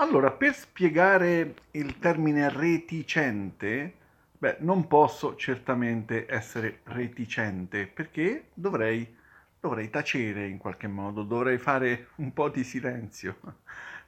Allora, 0.00 0.30
per 0.30 0.54
spiegare 0.54 1.54
il 1.72 1.98
termine 1.98 2.48
reticente, 2.50 3.94
beh, 4.38 4.58
non 4.60 4.86
posso 4.86 5.34
certamente 5.34 6.24
essere 6.28 6.82
reticente 6.84 7.88
perché 7.88 8.50
dovrei, 8.54 9.16
dovrei 9.58 9.90
tacere 9.90 10.46
in 10.46 10.58
qualche 10.58 10.86
modo, 10.86 11.24
dovrei 11.24 11.58
fare 11.58 12.10
un 12.16 12.32
po' 12.32 12.48
di 12.48 12.62
silenzio. 12.62 13.38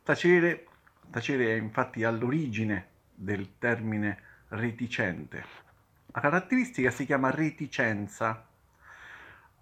Tacere, 0.05 0.69
tacere 1.11 1.47
è 1.47 1.59
infatti 1.59 2.05
all'origine 2.05 2.87
del 3.13 3.59
termine 3.59 4.23
reticente. 4.51 5.45
La 6.13 6.21
caratteristica 6.21 6.91
si 6.91 7.05
chiama 7.05 7.33
reticenza. 7.33 8.47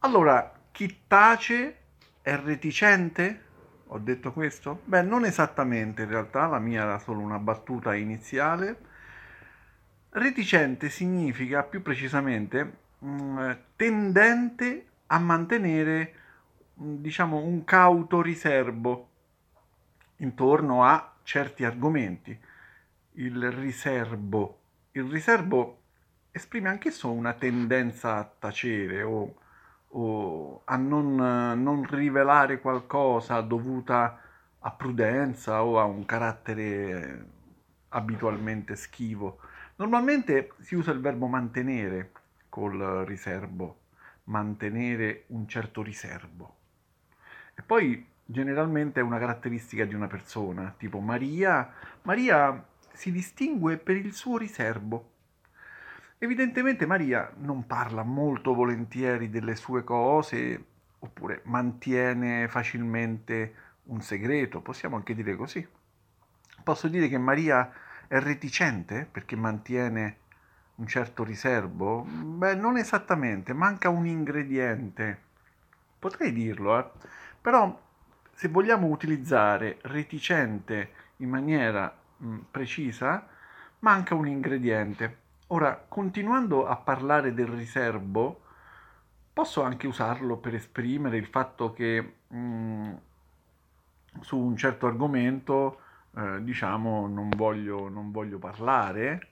Allora, 0.01 0.61
chi 0.73 1.05
tace 1.07 1.77
è 2.21 2.37
reticente? 2.37 3.47
Ho 3.91 3.99
detto 3.99 4.33
questo? 4.33 4.83
Beh, 4.85 5.03
non 5.03 5.25
esattamente 5.25 6.03
in 6.03 6.09
realtà, 6.09 6.47
la 6.47 6.59
mia 6.59 6.83
era 6.83 6.99
solo 6.99 7.21
una 7.21 7.39
battuta 7.39 7.95
iniziale. 7.95 8.77
Reticente 10.11 10.91
significa 10.91 11.63
più 11.63 11.81
precisamente 11.81 12.73
mm, 13.05 13.51
tendente 13.77 14.87
a 15.07 15.19
mantenere 15.19 16.15
mm, 16.83 16.97
diciamo 16.97 17.39
un 17.39 17.65
cauto 17.65 18.21
riservo 18.21 19.09
intorno 20.17 20.85
a 20.85 21.15
certi 21.23 21.65
argomenti. 21.65 22.39
Il 23.13 23.51
riservo. 23.51 24.61
Il 24.93 25.05
riservo 25.05 25.81
esprime 26.31 26.69
anch'esso 26.69 27.11
una 27.11 27.33
tendenza 27.33 28.17
a 28.17 28.25
tacere 28.39 29.03
o 29.03 29.35
o 29.91 30.63
a 30.65 30.77
non, 30.77 31.15
non 31.15 31.87
rivelare 31.89 32.61
qualcosa 32.61 33.41
dovuta 33.41 34.21
a 34.59 34.71
prudenza 34.73 35.63
o 35.65 35.79
a 35.79 35.85
un 35.85 36.05
carattere 36.05 37.27
abitualmente 37.91 38.77
schivo. 38.77 39.39
Normalmente 39.77 40.53
si 40.61 40.75
usa 40.75 40.91
il 40.91 41.01
verbo 41.01 41.27
mantenere 41.27 42.13
col 42.49 43.05
riservo, 43.07 43.79
mantenere 44.25 45.25
un 45.29 45.47
certo 45.47 45.83
riservo. 45.83 46.57
E 47.55 47.63
poi 47.63 48.07
generalmente 48.25 49.01
è 49.01 49.03
una 49.03 49.19
caratteristica 49.19 49.85
di 49.85 49.95
una 49.95 50.07
persona, 50.07 50.75
tipo 50.77 50.99
Maria. 50.99 51.73
Maria 52.03 52.65
si 52.93 53.11
distingue 53.11 53.79
per 53.79 53.97
il 53.97 54.13
suo 54.13 54.37
riservo. 54.37 55.13
Evidentemente 56.21 56.85
Maria 56.85 57.33
non 57.37 57.67
parla 57.67 58.03
molto 58.03 58.53
volentieri 58.53 59.31
delle 59.31 59.55
sue 59.55 59.85
cose 59.85 60.65
oppure 60.99 61.43
mantiene 61.45 62.49
facilmente 62.49 63.55
un 63.85 64.01
segreto, 64.01 64.61
possiamo 64.61 64.97
anche 64.97 65.15
dire 65.15 65.37
così. 65.37 65.67
Posso 66.65 66.89
dire 66.89 67.07
che 67.07 67.19
Maria 67.19 67.73
è 68.09 68.19
reticente 68.19 69.09
perché 69.11 69.37
mantiene 69.37 70.17
un 70.77 70.89
certo 70.89 71.23
riservo? 71.23 72.03
Beh, 72.03 72.57
non 72.57 72.77
esattamente, 72.77 73.53
manca 73.53 73.89
un 73.89 74.05
ingrediente. 74.05 75.23
Potrei 76.01 76.33
dirlo, 76.33 76.79
eh? 76.81 76.91
però 77.41 77.81
se 78.33 78.49
vogliamo 78.49 78.89
utilizzare 78.89 79.79
reticente 79.83 80.91
in 81.19 81.29
maniera 81.29 81.97
mh, 82.17 82.39
precisa, 82.51 83.25
manca 83.81 84.17
un 84.17 84.27
ingrediente. 84.27 85.27
Ora, 85.51 85.83
continuando 85.89 86.67
a 86.67 86.77
parlare 86.77 87.33
del 87.33 87.47
riservo, 87.47 88.43
posso 89.33 89.63
anche 89.63 89.87
usarlo 89.87 90.37
per 90.37 90.55
esprimere 90.55 91.17
il 91.17 91.25
fatto 91.25 91.73
che 91.73 92.17
mh, 92.27 92.37
mm, 92.37 92.93
su 94.21 94.37
un 94.37 94.57
certo 94.59 94.87
argomento, 94.87 95.81
eh, 96.17 96.43
diciamo, 96.43 97.07
non 97.07 97.31
voglio, 97.31 97.89
non 97.89 98.11
voglio 98.11 98.39
parlare, 98.39 99.29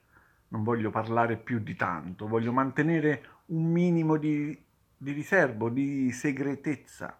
non 0.48 0.62
voglio 0.62 0.88
parlare 0.88 1.36
più 1.36 1.58
di 1.58 1.76
tanto, 1.76 2.26
voglio 2.26 2.52
mantenere 2.52 3.42
un 3.46 3.70
minimo 3.70 4.16
di, 4.16 4.58
di 4.96 5.12
riservo, 5.12 5.68
di 5.68 6.10
segretezza. 6.12 7.14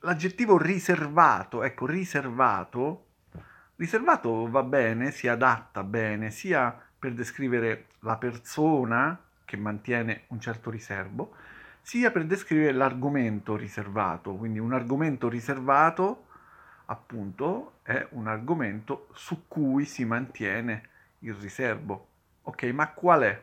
L'aggettivo 0.00 0.56
riservato, 0.56 1.62
ecco, 1.62 1.84
riservato, 1.84 3.04
riservato 3.76 4.48
va 4.48 4.62
bene, 4.62 5.10
si 5.10 5.28
adatta 5.28 5.84
bene 5.84 6.30
sia 6.30 6.89
per 7.00 7.14
descrivere 7.14 7.86
la 8.00 8.16
persona 8.18 9.18
che 9.44 9.56
mantiene 9.56 10.24
un 10.28 10.38
certo 10.38 10.70
riservo, 10.70 11.34
sia 11.80 12.10
per 12.10 12.26
descrivere 12.26 12.72
l'argomento 12.72 13.56
riservato. 13.56 14.34
Quindi 14.34 14.58
un 14.58 14.74
argomento 14.74 15.28
riservato, 15.28 16.26
appunto, 16.84 17.78
è 17.82 18.06
un 18.10 18.28
argomento 18.28 19.08
su 19.14 19.48
cui 19.48 19.86
si 19.86 20.04
mantiene 20.04 20.88
il 21.20 21.34
riservo. 21.34 22.06
Ok, 22.42 22.64
ma 22.64 22.90
qual 22.90 23.22
è 23.22 23.42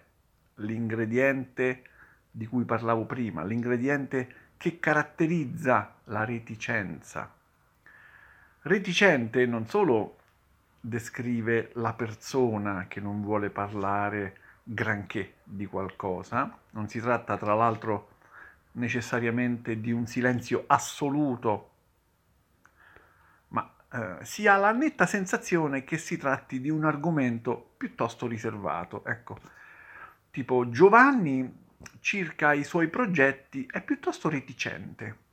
l'ingrediente 0.56 1.84
di 2.30 2.46
cui 2.46 2.64
parlavo 2.64 3.06
prima? 3.06 3.44
L'ingrediente 3.44 4.46
che 4.58 4.80
caratterizza 4.80 5.96
la 6.06 6.24
reticenza. 6.24 7.34
Reticente 8.62 9.46
non 9.46 9.68
solo 9.68 10.18
descrive 10.80 11.72
la 11.74 11.94
persona 11.94 12.88
che 12.88 13.00
non 13.00 13.22
vuole 13.22 13.50
parlare 13.50 14.38
granché 14.64 15.36
di 15.44 15.66
qualcosa. 15.66 16.58
Non 16.72 16.88
si 16.88 17.00
tratta 17.00 17.38
tra 17.38 17.54
l'altro 17.54 18.16
necessariamente 18.74 19.80
di 19.80 19.92
un 19.92 20.06
silenzio 20.06 20.66
assoluto, 20.68 21.72
ma 23.50 23.74
eh, 23.92 24.18
si 24.24 24.48
ha 24.48 24.58
la 24.58 24.72
netta 24.72 25.06
sensazione 25.06 25.84
che 25.84 25.98
si 25.98 26.18
tratti 26.18 26.60
di 26.60 26.70
un 26.70 26.86
argomento 26.86 27.74
piuttosto 27.78 28.28
riservato. 28.28 29.04
Ecco, 29.06 29.40
tipo 30.32 30.70
Giovanni 30.70 31.66
circa 32.00 32.54
i 32.54 32.64
suoi 32.64 32.88
progetti 32.88 33.68
è 33.70 33.82
piuttosto 33.82 34.30
reticente. 34.30 35.26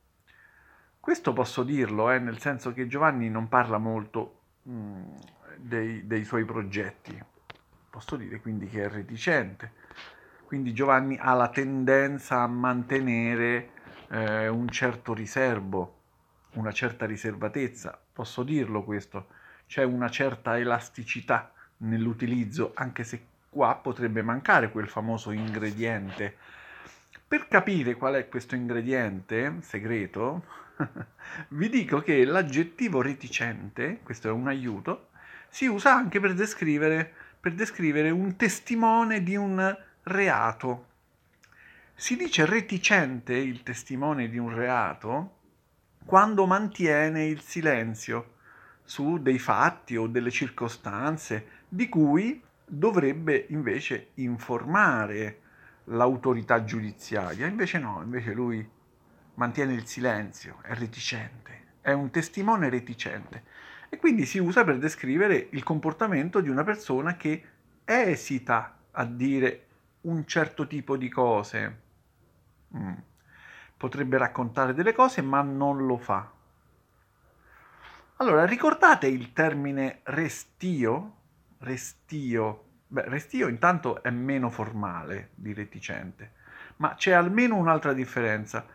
Questo 0.99 1.33
posso 1.33 1.63
dirlo, 1.63 2.09
eh, 2.09 2.19
nel 2.19 2.39
senso 2.39 2.73
che 2.73 2.87
Giovanni 2.87 3.29
non 3.29 3.47
parla 3.47 3.77
molto 3.77 4.44
mm, 4.69 5.03
dei, 5.57 6.05
dei 6.07 6.23
suoi 6.23 6.45
progetti. 6.45 7.21
Posso 7.89 8.15
dire 8.15 8.39
quindi 8.39 8.67
che 8.67 8.83
è 8.83 8.89
reticente. 8.89 9.71
Quindi 10.45 10.73
Giovanni 10.73 11.17
ha 11.19 11.33
la 11.33 11.49
tendenza 11.49 12.41
a 12.41 12.47
mantenere 12.47 13.69
eh, 14.09 14.47
un 14.47 14.69
certo 14.69 15.13
riservo, 15.13 15.99
una 16.53 16.71
certa 16.71 17.05
riservatezza. 17.05 17.99
Posso 18.13 18.43
dirlo 18.43 18.83
questo? 18.83 19.27
C'è 19.67 19.83
una 19.83 20.09
certa 20.09 20.57
elasticità 20.57 21.51
nell'utilizzo, 21.77 22.71
anche 22.75 23.03
se 23.03 23.25
qua 23.49 23.75
potrebbe 23.75 24.21
mancare 24.21 24.69
quel 24.69 24.87
famoso 24.87 25.31
ingrediente. 25.31 26.37
Per 27.35 27.49
capire 27.49 27.95
qual 27.95 28.13
è 28.13 28.29
questo 28.29 28.55
ingrediente 28.55 29.57
segreto, 29.59 30.45
vi 31.49 31.67
dico 31.67 31.99
che 31.99 32.23
l'aggettivo 32.23 33.01
reticente, 33.01 33.99
questo 34.03 34.29
è 34.29 34.31
un 34.31 34.47
aiuto, 34.47 35.09
si 35.49 35.65
usa 35.65 35.93
anche 35.93 36.21
per 36.21 36.33
descrivere, 36.33 37.11
per 37.37 37.53
descrivere 37.53 38.09
un 38.09 38.37
testimone 38.37 39.21
di 39.21 39.35
un 39.35 39.77
reato. 40.03 40.85
Si 41.93 42.15
dice 42.15 42.45
reticente 42.45 43.35
il 43.35 43.63
testimone 43.63 44.29
di 44.29 44.37
un 44.37 44.55
reato 44.55 45.39
quando 46.05 46.45
mantiene 46.45 47.25
il 47.25 47.41
silenzio 47.41 48.35
su 48.85 49.21
dei 49.21 49.39
fatti 49.39 49.97
o 49.97 50.07
delle 50.07 50.31
circostanze 50.31 51.47
di 51.67 51.89
cui 51.89 52.41
dovrebbe 52.65 53.47
invece 53.49 54.11
informare 54.13 55.41
l'autorità 55.85 56.63
giudiziaria. 56.63 57.47
Invece 57.47 57.79
no, 57.79 58.01
invece 58.03 58.33
lui 58.33 58.67
mantiene 59.35 59.73
il 59.73 59.85
silenzio, 59.85 60.57
è 60.61 60.73
reticente, 60.73 61.63
è 61.81 61.91
un 61.91 62.09
testimone 62.09 62.69
reticente 62.69 63.43
e 63.89 63.97
quindi 63.97 64.25
si 64.25 64.39
usa 64.39 64.63
per 64.63 64.77
descrivere 64.77 65.47
il 65.51 65.63
comportamento 65.63 66.41
di 66.41 66.49
una 66.49 66.63
persona 66.63 67.15
che 67.15 67.43
esita 67.83 68.77
a 68.91 69.05
dire 69.05 69.67
un 70.01 70.25
certo 70.25 70.67
tipo 70.67 70.97
di 70.97 71.09
cose. 71.09 71.81
Mm. 72.75 72.93
Potrebbe 73.77 74.17
raccontare 74.17 74.73
delle 74.73 74.93
cose 74.93 75.21
ma 75.21 75.41
non 75.41 75.85
lo 75.85 75.97
fa. 75.97 76.31
Allora, 78.17 78.45
ricordate 78.45 79.07
il 79.07 79.33
termine 79.33 79.99
restio? 80.03 81.13
Restio. 81.59 82.64
Beh, 82.87 83.03
restio 83.09 83.47
intanto 83.47 84.03
è 84.03 84.09
meno 84.09 84.49
formale 84.49 85.29
di 85.35 85.53
reticente, 85.53 86.31
ma 86.77 86.95
c'è 86.95 87.11
almeno 87.11 87.55
un'altra 87.55 87.93
differenza 87.93 88.65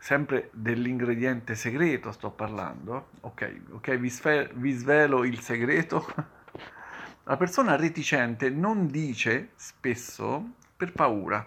sempre 0.00 0.48
dell'ingrediente 0.52 1.54
segreto 1.54 2.10
sto 2.10 2.30
parlando, 2.30 3.10
ok, 3.20 3.60
ok, 3.72 3.96
vi, 3.98 4.08
sfe- 4.08 4.50
vi 4.54 4.72
svelo 4.72 5.24
il 5.24 5.40
segreto. 5.40 6.06
La 7.24 7.36
persona 7.36 7.76
reticente 7.76 8.48
non 8.48 8.86
dice 8.88 9.50
spesso 9.54 10.54
per 10.74 10.92
paura, 10.92 11.46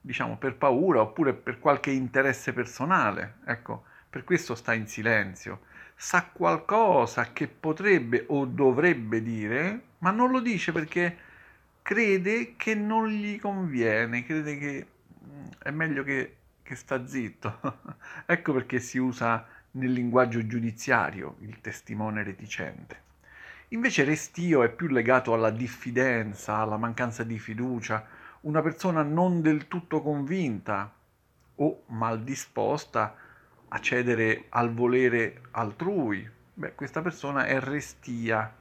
diciamo 0.00 0.36
per 0.36 0.56
paura 0.56 1.00
oppure 1.00 1.32
per 1.32 1.60
qualche 1.60 1.92
interesse 1.92 2.52
personale, 2.52 3.36
ecco, 3.44 3.84
per 4.10 4.24
questo 4.24 4.56
sta 4.56 4.74
in 4.74 4.88
silenzio. 4.88 5.70
sa 5.94 6.26
qualcosa 6.32 7.32
che 7.32 7.46
potrebbe 7.46 8.24
o 8.28 8.44
dovrebbe 8.44 9.22
dire, 9.22 9.90
ma 10.02 10.10
non 10.10 10.30
lo 10.30 10.40
dice 10.40 10.72
perché 10.72 11.16
crede 11.82 12.54
che 12.56 12.74
non 12.74 13.08
gli 13.08 13.38
conviene, 13.38 14.24
crede 14.24 14.58
che 14.58 14.86
mm, 15.24 15.46
è 15.58 15.70
meglio 15.70 16.02
che, 16.04 16.36
che 16.62 16.74
sta 16.74 17.06
zitto. 17.06 17.80
ecco 18.26 18.52
perché 18.52 18.78
si 18.78 18.98
usa 18.98 19.46
nel 19.72 19.92
linguaggio 19.92 20.46
giudiziario 20.46 21.36
il 21.40 21.60
testimone 21.60 22.22
reticente. 22.22 23.10
Invece 23.68 24.04
restio 24.04 24.62
è 24.62 24.70
più 24.70 24.88
legato 24.88 25.32
alla 25.32 25.50
diffidenza, 25.50 26.56
alla 26.56 26.76
mancanza 26.76 27.22
di 27.24 27.38
fiducia, 27.38 28.06
una 28.42 28.60
persona 28.60 29.02
non 29.02 29.40
del 29.40 29.68
tutto 29.68 30.02
convinta 30.02 30.92
o 31.54 31.82
mal 31.86 32.22
disposta 32.22 33.14
a 33.68 33.80
cedere 33.80 34.46
al 34.50 34.74
volere 34.74 35.42
altrui. 35.52 36.28
Beh, 36.54 36.74
questa 36.74 37.00
persona 37.00 37.46
è 37.46 37.58
restia 37.60 38.52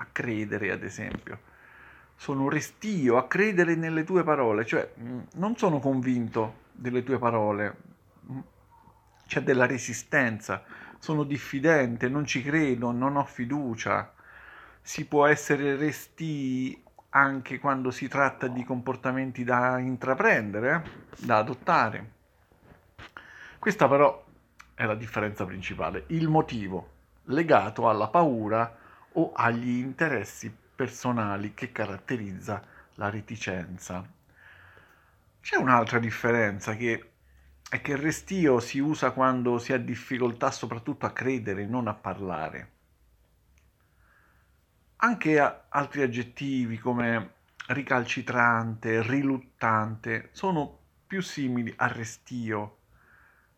a 0.00 0.06
credere, 0.10 0.72
ad 0.72 0.82
esempio. 0.82 1.38
Sono 2.16 2.48
restio 2.48 3.16
a 3.16 3.26
credere 3.26 3.74
nelle 3.74 4.04
tue 4.04 4.24
parole, 4.24 4.66
cioè 4.66 4.92
mm, 4.98 5.20
non 5.34 5.56
sono 5.56 5.78
convinto 5.78 6.68
delle 6.72 7.02
tue 7.02 7.18
parole, 7.18 7.76
mm, 8.30 8.38
c'è 9.26 9.42
della 9.42 9.66
resistenza, 9.66 10.64
sono 10.98 11.24
diffidente, 11.24 12.08
non 12.08 12.26
ci 12.26 12.42
credo, 12.42 12.90
non 12.90 13.16
ho 13.16 13.24
fiducia. 13.24 14.12
Si 14.82 15.06
può 15.06 15.26
essere 15.26 15.76
resti 15.76 16.82
anche 17.10 17.58
quando 17.58 17.90
si 17.90 18.08
tratta 18.08 18.46
di 18.48 18.64
comportamenti 18.64 19.44
da 19.44 19.78
intraprendere, 19.78 20.82
da 21.18 21.38
adottare. 21.38 22.18
Questa 23.58 23.88
però 23.88 24.24
è 24.74 24.84
la 24.84 24.94
differenza 24.94 25.44
principale, 25.44 26.04
il 26.08 26.28
motivo 26.28 26.98
legato 27.24 27.88
alla 27.88 28.08
paura 28.08 28.79
o 29.12 29.32
agli 29.32 29.78
interessi 29.78 30.54
personali 30.74 31.54
che 31.54 31.72
caratterizza 31.72 32.62
la 32.94 33.10
reticenza. 33.10 34.06
C'è 35.40 35.56
un'altra 35.56 35.98
differenza 35.98 36.76
che 36.76 37.10
è 37.68 37.80
che 37.80 37.92
il 37.92 37.98
restio 37.98 38.60
si 38.60 38.78
usa 38.78 39.12
quando 39.12 39.58
si 39.58 39.72
ha 39.72 39.78
difficoltà 39.78 40.50
soprattutto 40.50 41.06
a 41.06 41.12
credere, 41.12 41.66
non 41.66 41.86
a 41.86 41.94
parlare. 41.94 42.72
Anche 44.96 45.38
altri 45.38 46.02
aggettivi 46.02 46.78
come 46.78 47.34
ricalcitrante, 47.68 49.02
riluttante 49.02 50.30
sono 50.32 50.78
più 51.06 51.22
simili 51.22 51.72
a 51.76 51.86
restio 51.86 52.78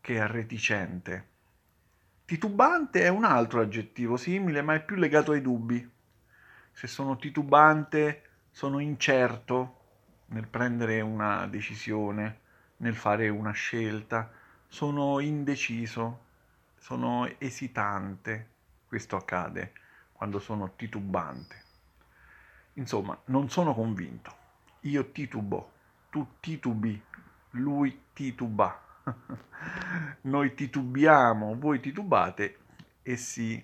che 0.01 0.17
è 0.17 0.27
reticente. 0.27 1.32
Titubante 2.25 3.03
è 3.03 3.09
un 3.09 3.25
altro 3.25 3.61
aggettivo 3.61 4.17
simile, 4.17 4.63
ma 4.63 4.75
è 4.75 4.85
più 4.85 4.97
legato 4.97 5.33
ai 5.33 5.43
dubbi. 5.43 5.91
Se 6.73 6.87
sono 6.87 7.17
titubante, 7.17 8.23
sono 8.51 8.79
incerto 8.79 9.81
nel 10.27 10.47
prendere 10.47 11.01
una 11.01 11.47
decisione, 11.47 12.41
nel 12.79 12.95
fare 12.95 13.29
una 13.29 13.53
scelta, 13.53 14.31
sono 14.67 15.19
indeciso, 15.21 16.21
sono 16.79 17.29
esitante. 17.39 18.49
Questo 18.87 19.17
accade 19.17 19.73
quando 20.13 20.39
sono 20.39 20.73
titubante. 20.77 21.61
Insomma, 22.75 23.19
non 23.27 23.51
sono 23.51 23.75
convinto. 23.75 24.35
Io 24.83 25.11
titubo, 25.11 25.73
tu 26.11 26.27
titubi, 26.41 27.01
lui 27.51 28.05
tituba. 28.13 28.81
Noi 30.23 30.55
titubiamo, 30.55 31.57
voi 31.59 31.81
titubate 31.81 32.59
e 33.03 33.17
si... 33.17 33.63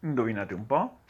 Indovinate 0.00 0.54
un 0.54 0.66
po'? 0.66 1.00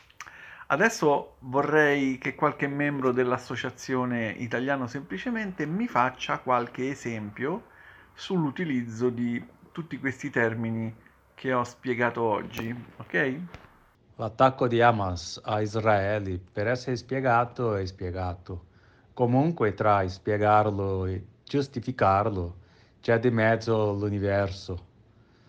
Adesso 0.66 1.36
vorrei 1.40 2.16
che 2.18 2.34
qualche 2.34 2.66
membro 2.66 3.12
dell'Associazione 3.12 4.30
Italiano 4.30 4.86
Semplicemente 4.86 5.66
mi 5.66 5.86
faccia 5.86 6.38
qualche 6.38 6.90
esempio 6.90 7.72
sull'utilizzo 8.14 9.10
di 9.10 9.44
tutti 9.72 9.98
questi 9.98 10.30
termini 10.30 10.94
che 11.34 11.52
ho 11.52 11.64
spiegato 11.64 12.22
oggi, 12.22 12.74
ok? 12.96 13.38
L'attacco 14.16 14.68
di 14.68 14.80
Hamas 14.80 15.40
a 15.44 15.60
Israele, 15.60 16.38
per 16.38 16.68
essere 16.68 16.94
spiegato, 16.94 17.74
è 17.74 17.84
spiegato. 17.84 18.66
Comunque 19.12 19.74
tra 19.74 20.06
spiegarlo 20.08 21.06
giustificarlo 21.44 22.56
c'è 23.00 23.18
di 23.18 23.30
mezzo 23.30 23.92
l'universo. 23.92 24.92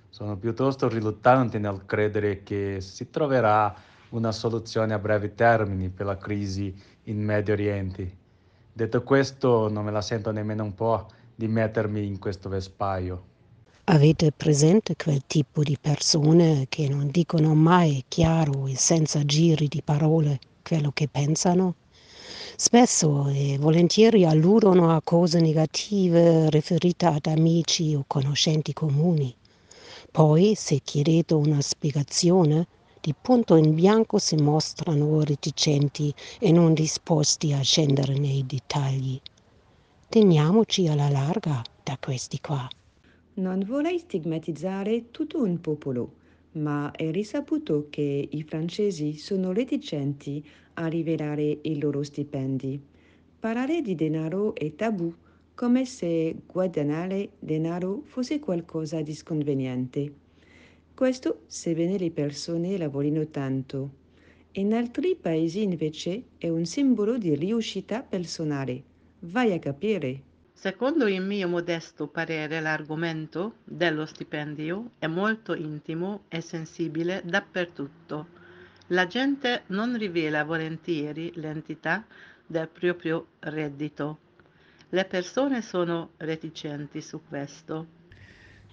Sono 0.09 0.37
piuttosto 0.37 0.87
riluttante 0.87 1.57
nel 1.57 1.85
credere 1.85 2.43
che 2.43 2.77
si 2.81 3.09
troverà 3.09 3.73
una 4.09 4.31
soluzione 4.31 4.93
a 4.93 4.99
breve 4.99 5.33
termine 5.35 5.89
per 5.89 6.05
la 6.05 6.17
crisi 6.17 6.73
in 7.03 7.23
Medio 7.23 7.53
Oriente. 7.53 8.17
Detto 8.71 9.03
questo, 9.03 9.69
non 9.69 9.85
me 9.85 9.91
la 9.91 10.01
sento 10.01 10.31
nemmeno 10.31 10.63
un 10.63 10.73
po' 10.73 11.07
di 11.33 11.47
mettermi 11.47 12.05
in 12.05 12.19
questo 12.19 12.49
vespaio. 12.49 13.33
Avete 13.85 14.31
presente 14.31 14.95
quel 14.95 15.21
tipo 15.27 15.61
di 15.61 15.77
persone 15.79 16.65
che 16.69 16.89
non 16.89 17.09
dicono 17.09 17.53
mai 17.53 18.03
chiaro 18.07 18.67
e 18.67 18.75
senza 18.75 19.23
giri 19.23 19.67
di 19.67 19.81
parole 19.83 20.39
quello 20.63 20.91
che 20.91 21.07
pensano? 21.07 21.75
Spesso 22.57 23.27
e 23.27 23.57
volentieri 23.59 24.25
alludono 24.25 24.95
a 24.95 25.01
cose 25.01 25.39
negative 25.39 26.49
riferite 26.49 27.05
ad 27.05 27.25
amici 27.25 27.93
o 27.95 28.03
conoscenti 28.07 28.73
comuni. 28.73 29.35
Poi, 30.11 30.55
se 30.55 30.79
chiedete 30.83 31.33
una 31.33 31.61
spiegazione, 31.61 32.67
di 33.01 33.13
punto 33.19 33.55
in 33.55 33.75
bianco 33.75 34.17
si 34.17 34.35
mostrano 34.35 35.21
reticenti 35.23 36.13
e 36.39 36.51
non 36.51 36.73
disposti 36.73 37.53
a 37.53 37.61
scendere 37.61 38.17
nei 38.17 38.45
dettagli. 38.45 39.21
Teniamoci 40.09 40.87
alla 40.87 41.09
larga 41.09 41.61
da 41.83 41.97
questi 41.99 42.39
qua. 42.39 42.67
Non 43.35 43.63
vorrei 43.67 43.99
stigmatizzare 43.99 45.11
tutto 45.11 45.43
un 45.43 45.59
popolo, 45.59 46.13
ma 46.55 46.91
è 46.91 47.11
risaputo 47.11 47.87
che 47.89 48.27
i 48.29 48.43
francesi 48.43 49.17
sono 49.17 49.51
reticenti 49.51 50.43
a 50.73 50.87
rivelare 50.87 51.59
i 51.61 51.79
loro 51.79 52.03
stipendi. 52.03 52.79
Parlare 53.39 53.81
di 53.81 53.95
denaro 53.95 54.55
è 54.55 54.73
tabù, 54.75 55.13
come 55.53 55.85
se 55.85 56.35
guadagnare 56.45 57.29
denaro 57.39 58.01
fosse 58.03 58.39
qualcosa 58.39 59.01
di 59.01 59.13
sconveniente. 59.13 60.13
Questo 60.93 61.41
sebbene 61.47 61.97
le 61.97 62.11
persone 62.11 62.77
lavorino 62.77 63.27
tanto. 63.27 64.03
In 64.53 64.73
altri 64.73 65.15
paesi 65.15 65.61
invece 65.61 66.23
è 66.37 66.49
un 66.49 66.65
simbolo 66.65 67.17
di 67.17 67.35
riuscita 67.35 68.01
personale. 68.01 68.81
Vai 69.19 69.51
a 69.51 69.59
capire. 69.59 70.33
Secondo 70.65 71.05
il 71.05 71.21
mio 71.21 71.47
modesto 71.47 72.07
parere 72.07 72.59
l'argomento 72.59 73.57
dello 73.63 74.07
stipendio 74.07 74.93
è 74.97 75.05
molto 75.05 75.53
intimo 75.53 76.23
e 76.27 76.41
sensibile 76.41 77.21
dappertutto. 77.23 78.25
La 78.87 79.05
gente 79.05 79.61
non 79.67 79.95
rivela 79.95 80.43
volentieri 80.43 81.31
l'entità 81.35 82.03
del 82.47 82.67
proprio 82.67 83.27
reddito. 83.41 84.17
Le 84.89 85.05
persone 85.05 85.61
sono 85.61 86.13
reticenti 86.17 86.99
su 86.99 87.21
questo. 87.29 87.85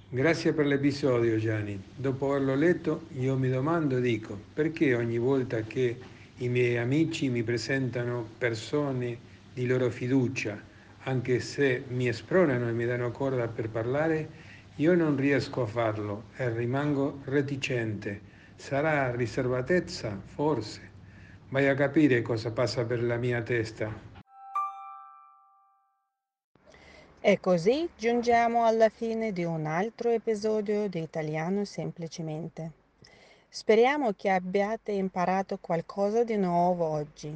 Grazie 0.09 0.55
per 0.55 0.65
l'episodio 0.65 1.37
Gianni. 1.37 1.79
Dopo 1.95 2.31
averlo 2.31 2.55
letto 2.55 3.03
io 3.19 3.37
mi 3.37 3.51
domando, 3.51 4.01
dico, 4.01 4.41
perché 4.55 4.95
ogni 4.95 5.19
volta 5.19 5.61
che 5.61 5.99
i 6.39 6.49
miei 6.49 6.79
amici 6.79 7.29
mi 7.29 7.43
presentano 7.43 8.27
persone 8.39 9.19
di 9.53 9.67
loro 9.67 9.91
fiducia, 9.91 10.71
anche 11.05 11.41
se 11.41 11.85
mi 11.89 12.09
espronano 12.09 12.69
e 12.69 12.73
mi 12.73 12.85
danno 12.85 13.11
corda 13.11 13.49
per 13.49 13.69
parlare, 13.69 14.29
io 14.77 14.95
non 14.95 15.17
riesco 15.17 15.63
a 15.63 15.67
farlo 15.67 16.25
e 16.37 16.49
rimango 16.51 17.21
reticente. 17.25 18.21
Sarà 18.57 19.15
riservatezza? 19.15 20.21
Forse. 20.25 20.91
Vai 21.49 21.69
a 21.69 21.75
capire 21.75 22.23
cosa 22.23 22.51
passa 22.53 22.85
per 22.85 23.03
la 23.03 23.17
mia 23.17 23.43
testa. 23.43 24.11
E 27.21 27.39
così 27.41 27.89
giungiamo 27.97 28.65
alla 28.65 28.89
fine 28.89 29.33
di 29.33 29.45
un 29.45 29.67
altro 29.67 30.11
episodio 30.11 30.89
di 30.89 31.01
Italiano 31.01 31.65
Semplicemente. 31.65 32.71
Speriamo 33.49 34.13
che 34.17 34.31
abbiate 34.31 34.93
imparato 34.93 35.59
qualcosa 35.61 36.25
di 36.25 36.37
nuovo 36.37 36.87
oggi. 36.87 37.33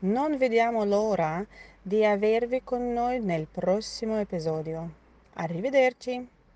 Non 0.00 0.36
vediamo 0.36 0.84
l'ora 0.84 1.44
di 1.86 2.02
avervi 2.02 2.62
con 2.64 2.94
noi 2.94 3.20
nel 3.20 3.46
prossimo 3.46 4.18
episodio. 4.18 4.88
Arrivederci! 5.34 6.26